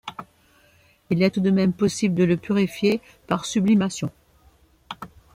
Il 1.11 1.21
est 1.21 1.29
tout 1.29 1.41
de 1.41 1.51
même 1.51 1.73
possible 1.73 2.15
de 2.15 2.23
le 2.23 2.35
purifier 2.35 3.01
par 3.27 3.45
sublimation. 3.45 4.09